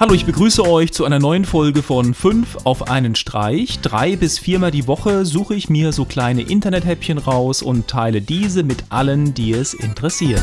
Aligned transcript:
Hallo, 0.00 0.14
ich 0.14 0.24
begrüße 0.24 0.66
euch 0.66 0.94
zu 0.94 1.04
einer 1.04 1.18
neuen 1.18 1.44
Folge 1.44 1.82
von 1.82 2.14
5 2.14 2.64
auf 2.64 2.88
einen 2.88 3.14
Streich. 3.14 3.80
Drei 3.80 4.16
bis 4.16 4.38
viermal 4.38 4.70
die 4.70 4.86
Woche 4.86 5.26
suche 5.26 5.54
ich 5.54 5.68
mir 5.68 5.92
so 5.92 6.06
kleine 6.06 6.40
Internethäppchen 6.40 7.18
raus 7.18 7.60
und 7.60 7.86
teile 7.86 8.22
diese 8.22 8.62
mit 8.62 8.84
allen, 8.88 9.34
die 9.34 9.52
es 9.52 9.74
interessiert. 9.74 10.40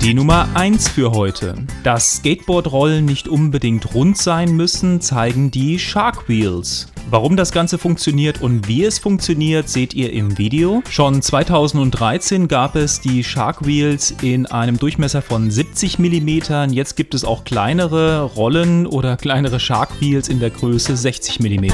Die 0.00 0.14
Nummer 0.14 0.48
1 0.54 0.90
für 0.90 1.10
heute. 1.10 1.56
Dass 1.82 2.18
Skateboardrollen 2.18 3.04
nicht 3.04 3.26
unbedingt 3.26 3.96
rund 3.96 4.16
sein 4.16 4.52
müssen, 4.52 5.00
zeigen 5.00 5.50
die 5.50 5.80
Shark 5.80 6.28
Wheels. 6.28 6.86
Warum 7.12 7.34
das 7.34 7.50
Ganze 7.50 7.76
funktioniert 7.76 8.40
und 8.40 8.68
wie 8.68 8.84
es 8.84 9.00
funktioniert, 9.00 9.68
seht 9.68 9.94
ihr 9.94 10.12
im 10.12 10.38
Video. 10.38 10.80
Schon 10.88 11.20
2013 11.20 12.46
gab 12.46 12.76
es 12.76 13.00
die 13.00 13.24
Shark 13.24 13.66
Wheels 13.66 14.14
in 14.22 14.46
einem 14.46 14.78
Durchmesser 14.78 15.20
von 15.20 15.50
70 15.50 15.98
mm. 15.98 16.70
Jetzt 16.70 16.94
gibt 16.94 17.14
es 17.14 17.24
auch 17.24 17.42
kleinere 17.42 18.22
Rollen 18.22 18.86
oder 18.86 19.16
kleinere 19.16 19.58
Shark 19.58 20.00
Wheels 20.00 20.28
in 20.28 20.38
der 20.38 20.50
Größe 20.50 20.96
60 20.96 21.40
mm. 21.40 21.72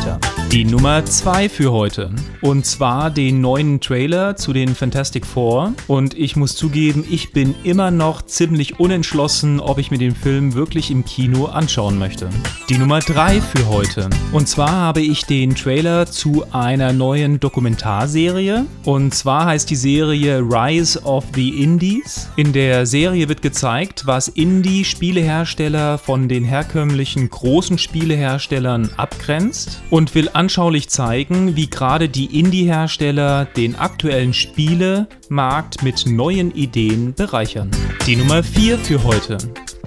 Die 0.50 0.64
Nummer 0.64 1.04
2 1.04 1.50
für 1.50 1.70
heute. 1.70 2.12
Und 2.41 2.64
zwar 2.64 3.10
den 3.10 3.42
neuen 3.42 3.82
Trailer 3.82 4.36
zu 4.36 4.55
den 4.55 4.74
Fantastic 4.74 5.27
Four. 5.27 5.74
Und 5.86 6.14
ich 6.14 6.36
muss 6.36 6.56
zugeben, 6.56 7.05
ich 7.10 7.32
bin 7.32 7.55
immer 7.62 7.91
noch 7.91 8.22
ziemlich 8.22 8.80
unentschlossen, 8.80 9.60
ob 9.60 9.77
ich 9.77 9.91
mir 9.91 9.98
den 9.98 10.14
Film 10.14 10.55
wirklich 10.55 10.91
im 10.91 11.05
Kino 11.05 11.44
anschauen 11.44 11.98
möchte. 11.98 12.30
Die 12.70 12.78
Nummer 12.78 13.00
3 13.00 13.42
für 13.42 13.68
heute. 13.68 14.08
Und 14.32 14.48
zwar 14.48 14.70
habe 14.70 15.02
ich 15.02 15.25
den 15.28 15.54
Trailer 15.54 16.06
zu 16.06 16.44
einer 16.52 16.92
neuen 16.92 17.40
Dokumentarserie. 17.40 18.66
Und 18.84 19.14
zwar 19.14 19.46
heißt 19.46 19.68
die 19.68 19.76
Serie 19.76 20.40
Rise 20.40 21.02
of 21.02 21.24
the 21.34 21.62
Indies. 21.62 22.28
In 22.36 22.52
der 22.52 22.86
Serie 22.86 23.28
wird 23.28 23.42
gezeigt, 23.42 24.06
was 24.06 24.28
Indie-Spielehersteller 24.28 25.98
von 25.98 26.28
den 26.28 26.44
herkömmlichen 26.44 27.28
großen 27.28 27.78
Spieleherstellern 27.78 28.90
abgrenzt 28.96 29.82
und 29.90 30.14
will 30.14 30.30
anschaulich 30.32 30.88
zeigen, 30.88 31.56
wie 31.56 31.68
gerade 31.68 32.08
die 32.08 32.38
Indie-Hersteller 32.38 33.44
den 33.44 33.77
aktuellen 33.77 34.33
Spielemarkt 34.33 35.83
mit 35.83 36.06
neuen 36.06 36.55
Ideen 36.55 37.14
bereichern. 37.14 37.70
Die 38.06 38.16
Nummer 38.16 38.42
4 38.42 38.78
für 38.78 39.02
heute. 39.02 39.38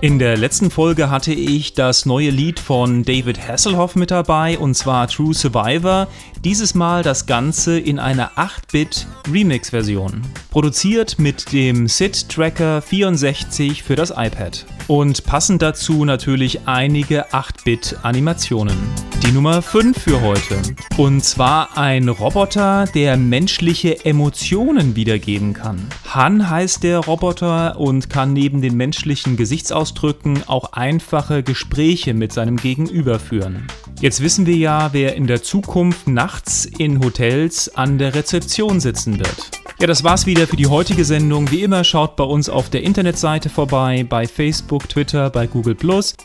In 0.02 0.18
der 0.18 0.38
letzten 0.38 0.72
Folge 0.72 1.10
hatte 1.10 1.34
ich 1.34 1.74
das 1.74 2.06
neue 2.06 2.30
Lied 2.30 2.62
von 2.62 3.04
David 3.04 3.46
Hasselhoff 3.46 3.98
mit 3.98 4.12
dabei 4.12 4.58
und 4.58 4.76
zwar 4.76 5.10
True 5.10 5.34
Survivor. 5.34 6.08
Dieses 6.46 6.74
Mal 6.74 7.04
das 7.04 7.26
Ganze 7.26 7.78
in 7.78 8.00
einer 8.00 8.32
8-Bit 8.38 9.08
Remix-Version. 9.30 10.22
Produziert 10.52 11.20
mit 11.20 11.52
dem 11.52 11.90
SID 11.90 12.30
Tracker 12.30 12.82
64 12.82 13.84
für 13.84 13.98
das 13.98 14.12
iPad. 14.12 14.66
Und 14.90 15.24
passend 15.24 15.62
dazu 15.62 16.04
natürlich 16.04 16.62
einige 16.66 17.30
8-Bit 17.30 17.98
Animationen. 18.02 18.76
Die 19.24 19.32
Nummer 19.32 19.62
5 19.62 19.96
für 19.96 20.20
heute. 20.22 20.60
Und 20.98 21.24
zwar 21.24 21.78
ein 21.78 22.10
Roboter, 22.10 22.86
der 22.96 23.16
menschliche 23.16 24.04
Emotionen 24.04 24.96
wiedergeben 24.96 25.54
kann. 25.54 25.88
Han 26.12 26.50
heißt 26.50 26.82
der 26.82 26.98
Roboter 26.98 27.80
und 27.80 28.10
kann 28.10 28.34
neben 28.34 28.64
den 28.64 28.78
menschlichen 28.78 29.38
Gesichtsausdrücken 29.38 30.42
auch 30.48 30.74
einfache 30.74 31.44
Gespräche 31.44 32.16
mit 32.16 32.34
seinem 32.34 32.58
Gegenüber 32.58 33.20
führen. 33.20 33.68
Jetzt 34.02 34.24
wissen 34.24 34.48
wir 34.48 34.56
ja, 34.56 34.90
wer 34.92 35.16
in 35.16 35.28
der 35.28 35.44
Zukunft 35.44 36.08
nachts 36.08 36.66
in 36.66 37.00
Hotels 37.04 37.76
an 37.76 38.00
der 38.00 38.16
Rezeption 38.16 38.80
sitzen 38.80 39.20
wird. 39.20 39.59
Ja, 39.82 39.88
das 39.88 40.04
war's 40.04 40.26
wieder 40.26 40.46
für 40.46 40.58
die 40.58 40.68
heutige 40.68 41.06
Sendung. 41.06 41.52
Wie 41.52 41.62
immer 41.62 41.86
schaut 41.86 42.18
bei 42.18 42.26
uns 42.26 42.50
auf 42.50 42.70
der 42.70 42.84
Internetseite 42.84 43.50
vorbei, 43.50 44.06
bei 44.08 44.28
Facebook, 44.28 44.90
Twitter, 44.90 45.30
bei 45.30 45.48
Google 45.48 45.76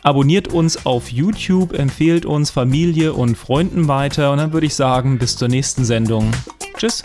Abonniert 0.02 0.48
uns 0.48 0.84
auf 0.86 1.12
YouTube, 1.12 1.72
empfehlt 1.72 2.26
uns 2.26 2.50
Familie 2.50 3.12
und 3.12 3.36
Freunden 3.38 3.86
weiter 3.86 4.32
und 4.32 4.38
dann 4.38 4.52
würde 4.52 4.66
ich 4.66 4.74
sagen, 4.74 5.18
bis 5.18 5.36
zur 5.36 5.46
nächsten 5.46 5.84
Sendung. 5.84 6.32
Tschüss. 6.76 7.04